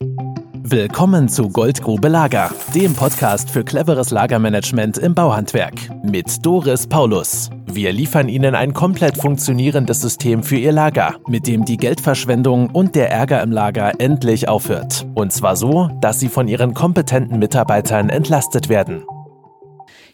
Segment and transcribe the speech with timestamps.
[0.00, 5.74] Willkommen zu Goldgrube Lager, dem Podcast für cleveres Lagermanagement im Bauhandwerk
[6.04, 7.50] mit Doris Paulus.
[7.66, 12.94] Wir liefern Ihnen ein komplett funktionierendes System für Ihr Lager, mit dem die Geldverschwendung und
[12.94, 15.06] der Ärger im Lager endlich aufhört.
[15.14, 19.04] Und zwar so, dass Sie von Ihren kompetenten Mitarbeitern entlastet werden.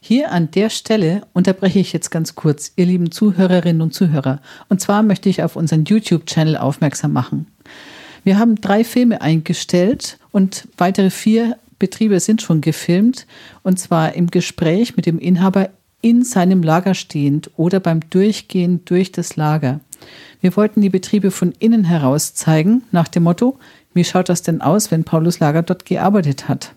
[0.00, 4.40] Hier an der Stelle unterbreche ich jetzt ganz kurz, ihr lieben Zuhörerinnen und Zuhörer.
[4.68, 7.46] Und zwar möchte ich auf unseren YouTube-Channel aufmerksam machen.
[8.24, 13.26] Wir haben drei Filme eingestellt und weitere vier Betriebe sind schon gefilmt.
[13.62, 19.10] Und zwar im Gespräch mit dem Inhaber in seinem Lager stehend oder beim Durchgehen durch
[19.12, 19.80] das Lager.
[20.40, 23.58] Wir wollten die Betriebe von innen heraus zeigen, nach dem Motto,
[23.94, 26.74] wie schaut das denn aus, wenn Paulus Lager dort gearbeitet hat?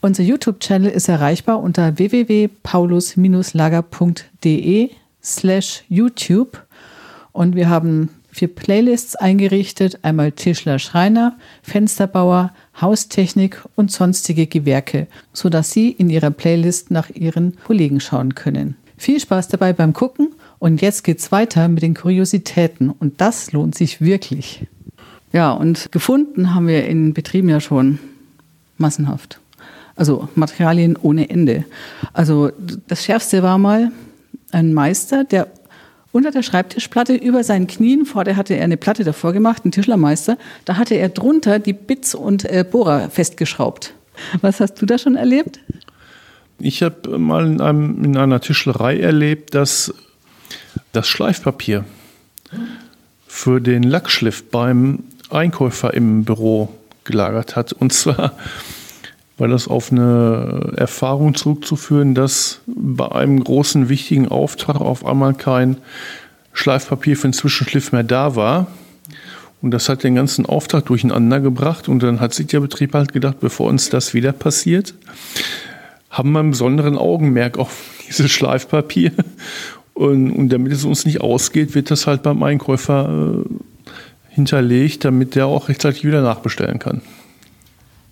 [0.00, 4.90] Unser YouTube-Channel ist erreichbar unter www.paulus-lager.de
[5.22, 6.64] slash YouTube
[7.32, 15.72] und wir haben vier Playlists eingerichtet, einmal Tischler Schreiner, Fensterbauer, Haustechnik und sonstige Gewerke, sodass
[15.72, 18.76] Sie in Ihrer Playlist nach Ihren Kollegen schauen können.
[18.96, 23.74] Viel Spaß dabei beim Gucken und jetzt geht's weiter mit den Kuriositäten und das lohnt
[23.74, 24.66] sich wirklich.
[25.32, 27.98] Ja, und gefunden haben wir in Betrieben ja schon
[28.76, 29.40] massenhaft.
[29.96, 31.64] Also Materialien ohne Ende.
[32.12, 32.52] Also
[32.86, 33.90] das Schärfste war mal
[34.52, 35.48] ein Meister, der
[36.12, 40.38] unter der Schreibtischplatte über seinen Knien, vorher hatte er eine Platte davor gemacht, ein Tischlermeister,
[40.64, 43.94] da hatte er drunter die Bits und äh, Bohrer festgeschraubt.
[44.40, 45.60] Was hast du da schon erlebt?
[46.58, 49.94] Ich habe mal in, einem, in einer Tischlerei erlebt, dass
[50.92, 51.84] das Schleifpapier
[53.26, 56.68] für den Lackschliff beim Einkäufer im Büro
[57.04, 57.72] gelagert hat.
[57.72, 58.36] Und zwar
[59.38, 65.76] war das auf eine Erfahrung zurückzuführen, dass bei einem großen, wichtigen Auftrag auf einmal kein
[66.52, 68.66] Schleifpapier für den Zwischenschliff mehr da war.
[69.62, 71.88] Und das hat den ganzen Auftrag durcheinander gebracht.
[71.88, 74.94] Und dann hat sich der Betrieb halt gedacht, bevor uns das wieder passiert,
[76.10, 79.12] haben wir einen besonderen Augenmerk auf dieses Schleifpapier.
[79.94, 85.34] Und, und damit es uns nicht ausgeht, wird das halt beim Einkäufer äh, hinterlegt, damit
[85.34, 87.02] der auch rechtzeitig wieder nachbestellen kann.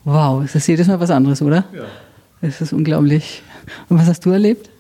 [0.07, 1.65] Wow, ist das jedes Mal was anderes, oder?
[1.75, 1.83] Ja.
[2.41, 3.43] Das ist unglaublich.
[3.89, 4.71] Und was hast du erlebt?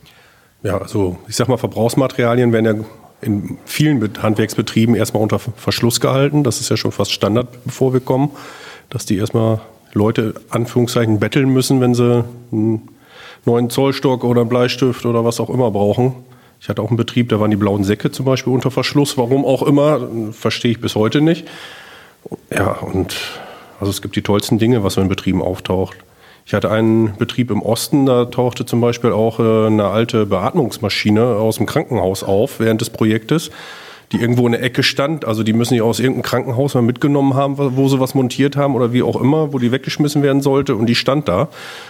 [0.62, 2.84] Ja, also ich sag mal, Verbrauchsmaterialien werden ja
[3.22, 6.44] in vielen Handwerksbetrieben erstmal unter Verschluss gehalten.
[6.44, 8.30] Das ist ja schon fast Standard, bevor wir kommen,
[8.88, 9.60] dass die erstmal
[9.94, 12.88] Leute, Anführungszeichen, betteln müssen, wenn sie einen
[13.44, 16.14] neuen Zollstock oder einen Bleistift oder was auch immer brauchen.
[16.60, 19.18] Ich hatte auch einen Betrieb, da waren die blauen Säcke zum Beispiel unter Verschluss.
[19.18, 21.48] Warum auch immer, verstehe ich bis heute nicht.
[22.54, 23.16] Ja, und
[23.80, 25.96] also es gibt die tollsten Dinge, was in Betrieben auftaucht.
[26.46, 31.24] Ich hatte einen Betrieb im Osten, da tauchte zum Beispiel auch äh, eine alte Beatmungsmaschine
[31.24, 33.50] aus dem Krankenhaus auf während des Projektes,
[34.12, 35.24] die irgendwo in der Ecke stand.
[35.24, 38.76] Also die müssen die aus irgendeinem Krankenhaus mal mitgenommen haben, wo sie was montiert haben
[38.76, 41.48] oder wie auch immer, wo die weggeschmissen werden sollte und die stand da.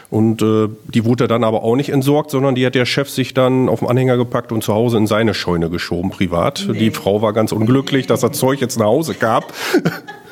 [0.08, 3.34] Und äh, die wurde dann aber auch nicht entsorgt, sondern die hat der Chef sich
[3.34, 6.66] dann auf den Anhänger gepackt und zu Hause in seine Scheune geschoben, privat.
[6.66, 6.78] Nee.
[6.78, 9.52] Die Frau war ganz unglücklich, dass das Zeug jetzt nach Hause gab.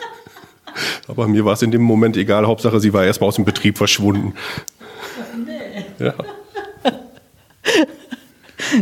[1.08, 2.46] Aber mir war es in dem Moment egal.
[2.46, 4.34] Hauptsache, sie war erstmal aus dem Betrieb verschwunden.
[5.46, 6.04] Nee.
[6.04, 6.14] Ja.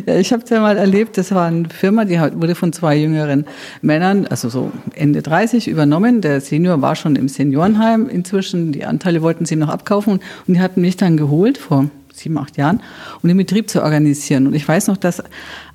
[0.07, 2.97] Ja, ich habe es ja mal erlebt, das war eine Firma, die wurde von zwei
[2.97, 3.47] jüngeren
[3.81, 6.21] Männern, also so Ende 30, übernommen.
[6.21, 8.73] Der Senior war schon im Seniorenheim inzwischen.
[8.73, 12.57] Die Anteile wollten sie noch abkaufen und die hatten mich dann geholt vor sieben, acht
[12.57, 12.81] Jahren,
[13.23, 14.47] um den Betrieb zu organisieren.
[14.47, 15.23] Und ich weiß noch, dass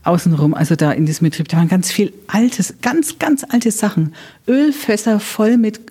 [0.04, 4.14] außenrum, also da in diesem Betrieb, da waren ganz viel altes, ganz, ganz alte Sachen.
[4.48, 5.82] Ölfässer voll mit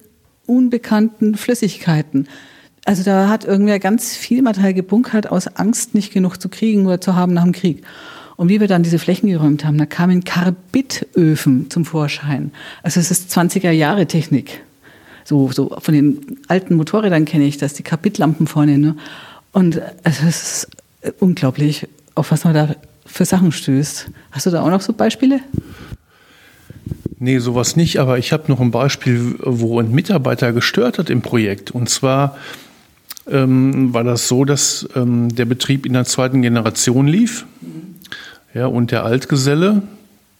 [0.47, 2.29] unbekannten Flüssigkeiten.
[2.85, 7.01] Also da hat irgendwer ganz viel Material gebunkert aus Angst, nicht genug zu kriegen oder
[7.01, 7.83] zu haben nach dem Krieg.
[8.37, 12.53] Und wie wir dann diese Flächen geräumt haben, da kamen Karbitöfen zum Vorschein.
[12.83, 14.63] Also es ist 20er Jahre Technik.
[15.25, 18.79] So, so von den alten Motorrädern kenne ich das, die Karbidlampen vorne.
[18.79, 18.97] Ne?
[19.53, 20.69] Und es ist
[21.19, 24.11] unglaublich, auf was man da für Sachen stößt.
[24.31, 25.41] Hast du da auch noch so Beispiele?
[27.19, 31.23] Nee, sowas nicht, aber ich habe noch ein Beispiel, wo ein Mitarbeiter gestört hat im
[31.23, 31.71] Projekt.
[31.71, 32.37] Und zwar
[33.27, 37.47] ähm, war das so, dass ähm, der Betrieb in der zweiten Generation lief.
[38.53, 39.83] Ja, und der Altgeselle,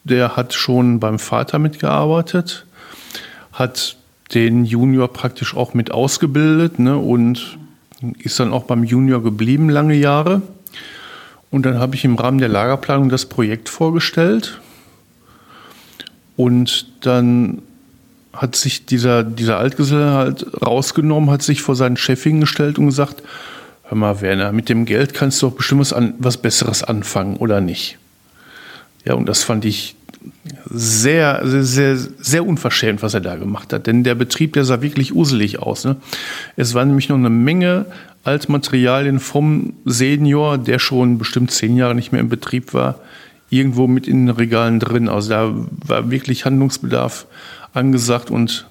[0.05, 2.67] der hat schon beim Vater mitgearbeitet,
[3.53, 3.97] hat
[4.35, 7.57] den Junior praktisch auch mit ausgebildet ne, und
[8.19, 10.43] ist dann auch beim Junior geblieben lange Jahre.
[11.51, 14.61] Und dann habe ich im Rahmen der Lagerplanung das Projekt vorgestellt
[16.37, 17.63] und dann
[18.33, 23.23] hat sich dieser, dieser Altgeselle halt rausgenommen, hat sich vor seinen Chef hingestellt und gesagt,
[23.85, 27.37] hör mal, Werner, mit dem Geld kannst du doch bestimmt was, an, was Besseres anfangen,
[27.37, 27.99] oder nicht?
[29.05, 29.97] Ja, und das fand ich
[30.69, 33.87] sehr, sehr, sehr unverschämt, was er da gemacht hat.
[33.87, 35.85] Denn der Betrieb, der sah wirklich uselig aus.
[35.85, 35.97] Ne?
[36.57, 37.87] Es waren nämlich noch eine Menge
[38.25, 42.99] Altmaterialien vom Senior, der schon bestimmt zehn Jahre nicht mehr im Betrieb war,
[43.51, 45.09] irgendwo mit in den Regalen drin.
[45.09, 45.55] Also da
[45.87, 47.27] war wirklich Handlungsbedarf
[47.73, 48.67] angesagt und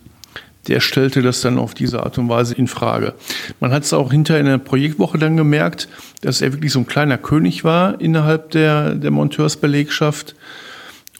[0.68, 3.13] der stellte das dann auf diese Art und Weise in Frage.
[3.60, 5.88] Man hat es auch hinter in der Projektwoche dann gemerkt,
[6.22, 10.36] dass er wirklich so ein kleiner König war innerhalb der, der Monteursbelegschaft.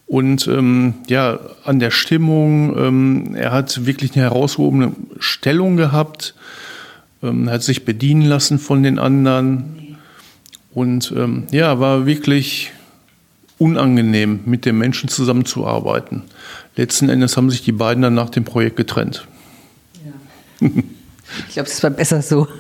[0.08, 6.36] Und ähm, ja, an der Stimmung, ähm, er hat wirklich eine herausgehobene Stellung gehabt,
[7.24, 9.98] ähm, hat sich bedienen lassen von den anderen
[10.74, 12.72] und ähm, ja, war wirklich
[13.58, 16.24] unangenehm, mit den Menschen zusammenzuarbeiten.
[16.76, 19.28] Letzten Endes haben sich die beiden dann nach dem Projekt getrennt.
[20.06, 20.70] Ja.
[21.48, 22.48] Ich glaube, es war besser so.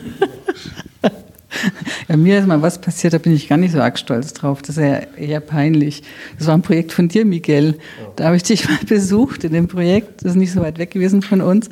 [2.08, 4.62] Ja, mir ist mal was passiert, da bin ich gar nicht so arg stolz drauf.
[4.62, 6.04] Das ist ja eher peinlich.
[6.38, 7.80] Das war ein Projekt von dir, Miguel.
[8.16, 10.24] Da habe ich dich mal besucht in dem Projekt.
[10.24, 11.70] Das ist nicht so weit weg gewesen von uns.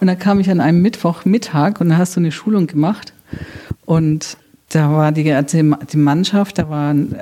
[0.00, 3.12] Und da kam ich an einem Mittwochmittag und da hast du eine Schulung gemacht.
[3.84, 4.36] Und
[4.70, 7.16] da war die, die Mannschaft, da waren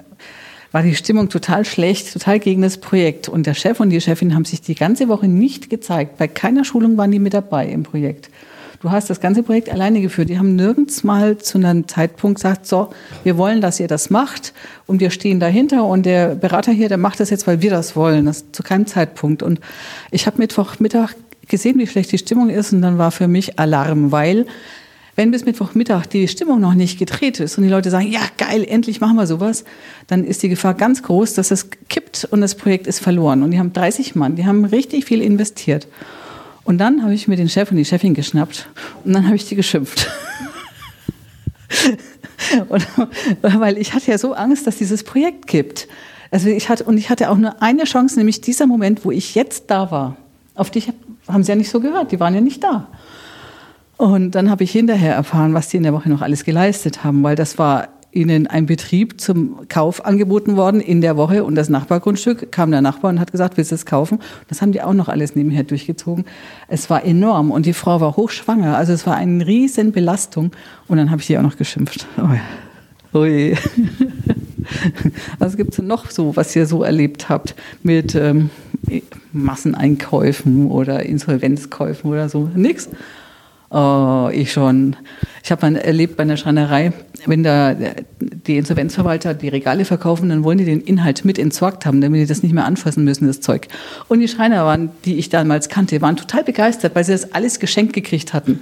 [0.72, 3.28] war die Stimmung total schlecht, total gegen das Projekt.
[3.28, 6.18] Und der Chef und die Chefin haben sich die ganze Woche nicht gezeigt.
[6.18, 8.30] Bei keiner Schulung waren die mit dabei im Projekt.
[8.80, 10.28] Du hast das ganze Projekt alleine geführt.
[10.28, 12.90] Die haben nirgends mal zu einem Zeitpunkt gesagt, so,
[13.24, 14.52] wir wollen, dass ihr das macht
[14.86, 17.96] und wir stehen dahinter und der Berater hier, der macht das jetzt, weil wir das
[17.96, 18.26] wollen.
[18.26, 19.42] Das zu keinem Zeitpunkt.
[19.42, 19.58] Und
[20.12, 21.14] ich habe Mittwochmittag
[21.48, 24.46] gesehen, wie schlecht die Stimmung ist und dann war für mich Alarm, weil
[25.18, 28.64] wenn bis Mittwochmittag die Stimmung noch nicht gedreht ist und die Leute sagen, ja geil,
[28.64, 29.64] endlich machen wir sowas,
[30.06, 33.42] dann ist die Gefahr ganz groß, dass es kippt und das Projekt ist verloren.
[33.42, 35.88] Und die haben 30 Mann, die haben richtig viel investiert.
[36.62, 38.68] Und dann habe ich mir den Chef und die Chefin geschnappt
[39.04, 40.08] und dann habe ich die geschimpft.
[42.68, 42.86] und,
[43.42, 45.88] weil ich hatte ja so Angst, dass dieses Projekt kippt.
[46.30, 49.34] Also ich hatte, und ich hatte auch nur eine Chance, nämlich dieser Moment, wo ich
[49.34, 50.16] jetzt da war.
[50.54, 50.92] Auf dich
[51.26, 52.86] haben sie ja nicht so gehört, die waren ja nicht da.
[53.98, 57.22] Und dann habe ich hinterher erfahren, was die in der Woche noch alles geleistet haben,
[57.24, 61.68] weil das war ihnen ein Betrieb zum Kauf angeboten worden in der Woche und das
[61.68, 64.20] Nachbargrundstück kam der Nachbar und hat gesagt, willst du es kaufen?
[64.48, 66.24] Das haben die auch noch alles nebenher durchgezogen.
[66.68, 70.52] Es war enorm und die Frau war hochschwanger, also es war eine riesen Belastung
[70.86, 72.06] und dann habe ich die auch noch geschimpft.
[72.16, 73.56] Oh, Ui.
[75.38, 78.50] Was gibt es noch so, was ihr so erlebt habt mit ähm,
[79.32, 82.50] Masseneinkäufen oder Insolvenzkäufen oder so?
[82.54, 82.90] Nix?
[83.70, 84.96] Oh, ich schon.
[85.44, 86.92] Ich habe mal erlebt bei einer Schreinerei,
[87.26, 87.76] wenn da
[88.20, 92.26] die Insolvenzverwalter die Regale verkaufen, dann wollen die den Inhalt mit entsorgt haben, damit die
[92.26, 93.68] das nicht mehr anfassen müssen, das Zeug.
[94.08, 97.60] Und die Schreiner waren, die ich damals kannte, waren total begeistert, weil sie das alles
[97.60, 98.60] geschenkt gekriegt hatten.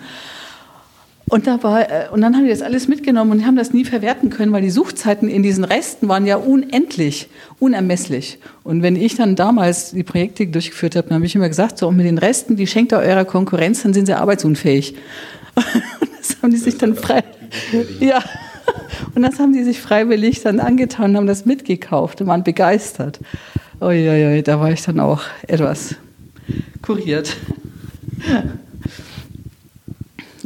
[1.28, 3.84] Und, da war, äh, und dann haben die das alles mitgenommen und haben das nie
[3.84, 7.28] verwerten können, weil die Suchzeiten in diesen Resten waren ja unendlich,
[7.58, 8.38] unermesslich.
[8.62, 11.88] Und wenn ich dann damals die Projekte durchgeführt habe, dann habe ich immer gesagt, so,
[11.88, 14.94] und mit den Resten, die schenkt ihr eurer Konkurrenz, dann sind sie arbeitsunfähig.
[15.61, 17.25] Und das haben die sich dann frei,
[18.00, 18.23] ja.
[19.14, 23.20] Und das haben die sich freiwillig dann angetan und haben das mitgekauft und waren begeistert.
[23.81, 25.94] Uiuiui, da war ich dann auch etwas
[26.82, 27.37] kuriert.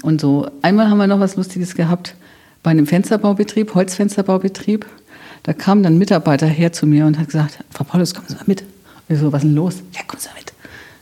[0.03, 2.15] Und so, einmal haben wir noch was Lustiges gehabt
[2.63, 4.87] bei einem Fensterbaubetrieb, Holzfensterbaubetrieb.
[5.43, 8.35] Da kam dann ein Mitarbeiter her zu mir und hat gesagt, Frau Paulus, kommen Sie
[8.35, 8.65] mal mit.
[9.09, 9.77] ich so, was ist denn los?
[9.93, 10.53] Ja, kommen Sie mal mit.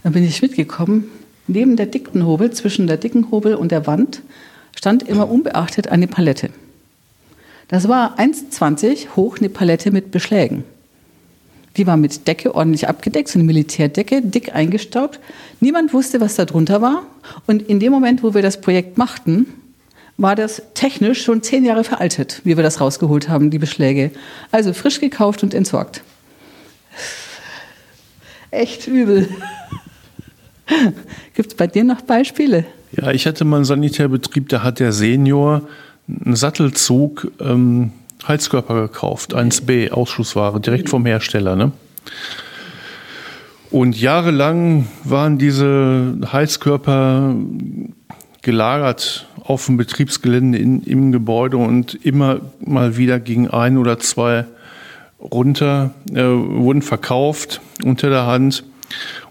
[0.03, 1.09] Dann bin ich mitgekommen.
[1.47, 4.23] Neben der dicken Hobel, zwischen der dicken Hobel und der Wand,
[4.77, 6.51] stand immer unbeachtet eine Palette.
[7.69, 10.65] Das war 1,20 hoch eine Palette mit Beschlägen.
[11.79, 15.21] Die war mit Decke ordentlich abgedeckt, so eine Militärdecke, dick eingestaubt.
[15.61, 17.05] Niemand wusste, was da drunter war.
[17.47, 19.47] Und in dem Moment, wo wir das Projekt machten,
[20.17, 24.11] war das technisch schon zehn Jahre veraltet, wie wir das rausgeholt haben, die Beschläge.
[24.51, 26.03] Also frisch gekauft und entsorgt.
[28.51, 29.29] Echt übel.
[31.35, 32.65] Gibt es bei dir noch Beispiele?
[32.91, 35.63] Ja, ich hatte mal einen Sanitärbetrieb, da hat der Senior
[36.09, 37.93] einen Sattelzug ähm,
[38.27, 41.57] Heizkörper gekauft, 1B, Ausschussware, direkt vom Hersteller.
[41.57, 41.73] Ne?
[43.71, 47.35] Und jahrelang waren diese Heizkörper
[48.43, 54.47] gelagert auf dem Betriebsgelände in, im Gebäude und immer mal wieder gingen ein oder zwei
[55.21, 58.65] runter, äh, wurden verkauft unter der Hand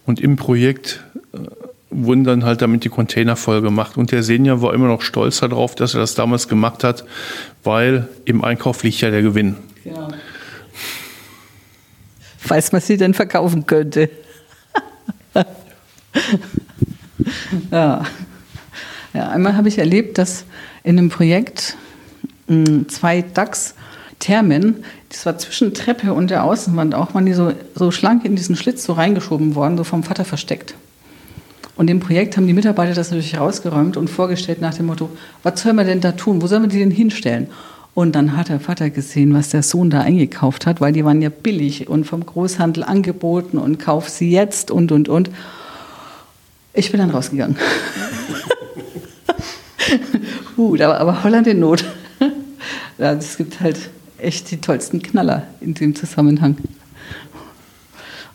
[0.05, 1.03] und im Projekt
[1.33, 1.37] äh,
[1.89, 3.97] wurden dann halt damit die Container voll gemacht.
[3.97, 7.05] Und der Senior war immer noch stolz darauf, dass er das damals gemacht hat,
[7.63, 9.55] weil im Einkauf liegt ja der Gewinn.
[9.85, 10.09] Ja.
[12.37, 14.09] Falls man sie denn verkaufen könnte.
[17.71, 18.03] ja.
[19.13, 20.45] ja, einmal habe ich erlebt, dass
[20.83, 21.77] in einem Projekt
[22.47, 23.75] hm, zwei DAX
[24.19, 24.83] Thermen.
[25.09, 28.55] Das war zwischen Treppe und der Außenwand auch, waren die so, so schlank in diesen
[28.55, 30.75] Schlitz so reingeschoben worden, so vom Vater versteckt.
[31.77, 35.09] Und im Projekt haben die Mitarbeiter das natürlich rausgeräumt und vorgestellt nach dem Motto,
[35.43, 36.41] was sollen wir denn da tun?
[36.41, 37.47] Wo sollen wir die denn hinstellen?
[37.93, 41.21] Und dann hat der Vater gesehen, was der Sohn da eingekauft hat, weil die waren
[41.21, 45.29] ja billig und vom Großhandel angeboten und kauf sie jetzt und, und, und.
[46.73, 47.57] Ich bin dann rausgegangen.
[50.55, 51.85] Gut, aber, aber Holland in Not.
[52.97, 53.77] ja, es gibt halt
[54.17, 56.57] echt die tollsten Knaller in dem Zusammenhang.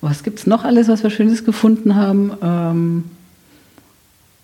[0.00, 2.32] Was gibt es noch alles, was wir Schönes gefunden haben?
[2.42, 3.04] Ähm,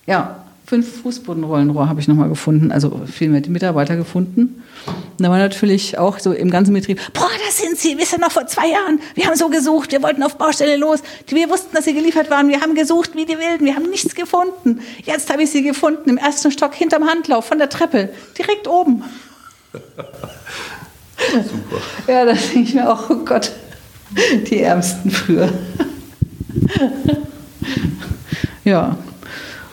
[0.09, 0.37] ja,
[0.67, 4.63] fünf Fußbodenrollenrohr habe ich nochmal gefunden, also vielmehr die Mitarbeiter gefunden.
[4.87, 8.19] Und da war natürlich auch so im ganzen Betrieb, boah, da sind sie, wisst ihr
[8.19, 11.75] noch vor zwei Jahren, wir haben so gesucht, wir wollten auf Baustelle los, wir wussten,
[11.75, 14.81] dass sie geliefert waren, wir haben gesucht wie die Wilden, wir haben nichts gefunden.
[15.05, 19.05] Jetzt habe ich sie gefunden im ersten Stock hinterm Handlauf von der Treppe, direkt oben.
[21.33, 21.83] Super.
[22.07, 23.53] Ja, da denke ich mir auch, oh Gott,
[24.51, 25.51] die Ärmsten früher.
[28.65, 28.97] ja.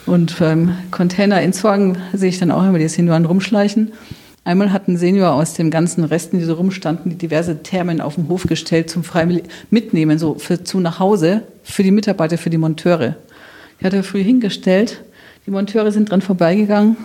[0.06, 3.94] Und beim Container entsorgen sehe ich dann auch immer die Senioren rumschleichen.
[4.44, 8.14] Einmal hat ein Senior aus den ganzen Resten, die so rumstanden, die diverse Thermen auf
[8.14, 12.52] den Hof gestellt zum freiwillig mitnehmen, so für zu nach Hause, für die Mitarbeiter, für
[12.52, 13.16] die Monteure.
[13.82, 15.04] Die hat er früh hingestellt.
[15.48, 16.98] Die Monteure sind dran vorbeigegangen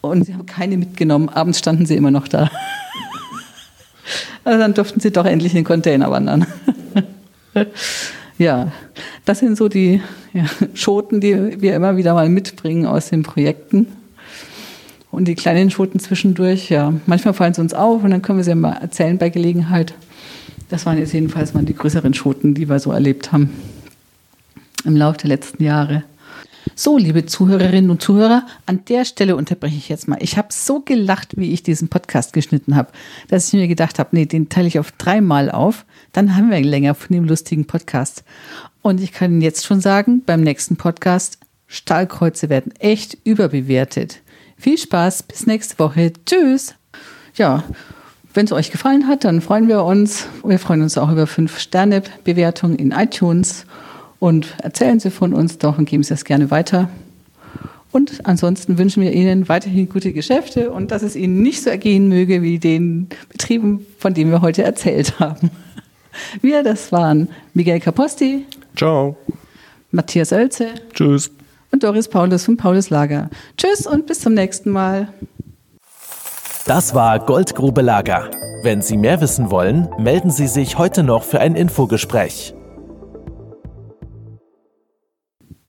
[0.00, 1.28] und sie haben keine mitgenommen.
[1.28, 2.50] Abends standen sie immer noch da.
[4.44, 6.48] Also dann durften sie doch endlich in den Container wandern.
[8.42, 8.72] ja,
[9.24, 10.44] das sind so die ja,
[10.74, 13.86] Schoten, die wir immer wieder mal mitbringen aus den Projekten.
[15.10, 18.44] Und die kleinen Schoten zwischendurch, ja, manchmal fallen sie uns auf und dann können wir
[18.44, 19.94] sie ja mal erzählen bei Gelegenheit.
[20.70, 23.50] Das waren jetzt jedenfalls mal die größeren Schoten, die wir so erlebt haben
[24.84, 26.04] im Laufe der letzten Jahre.
[26.74, 30.18] So, liebe Zuhörerinnen und Zuhörer, an der Stelle unterbreche ich jetzt mal.
[30.20, 32.90] Ich habe so gelacht, wie ich diesen Podcast geschnitten habe,
[33.28, 35.84] dass ich mir gedacht habe, nee, den teile ich auf dreimal auf.
[36.12, 38.22] Dann haben wir länger von dem lustigen Podcast.
[38.82, 44.20] Und ich kann Ihnen jetzt schon sagen, beim nächsten Podcast, Stahlkreuze werden echt überbewertet.
[44.58, 46.12] Viel Spaß, bis nächste Woche.
[46.26, 46.74] Tschüss.
[47.34, 47.64] Ja,
[48.34, 50.26] wenn es euch gefallen hat, dann freuen wir uns.
[50.44, 53.64] Wir freuen uns auch über 5-Sterne-Bewertungen in iTunes
[54.18, 56.90] und erzählen Sie von uns doch und geben Sie das gerne weiter.
[57.90, 62.08] Und ansonsten wünschen wir Ihnen weiterhin gute Geschäfte und dass es Ihnen nicht so ergehen
[62.08, 65.50] möge wie den Betrieben, von denen wir heute erzählt haben.
[66.40, 68.46] Wir, das waren Miguel Caposti.
[68.76, 69.16] Ciao.
[69.90, 70.68] Matthias Oelze.
[70.94, 71.30] Tschüss.
[71.70, 73.30] Und Doris Paulus von Paulus Lager.
[73.56, 75.08] Tschüss und bis zum nächsten Mal.
[76.66, 78.30] Das war Goldgrube Lager.
[78.62, 82.54] Wenn Sie mehr wissen wollen, melden Sie sich heute noch für ein Infogespräch.